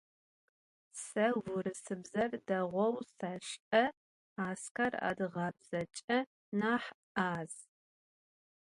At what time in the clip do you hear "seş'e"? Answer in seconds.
3.17-3.85